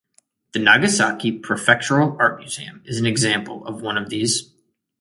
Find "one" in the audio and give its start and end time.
3.83-3.99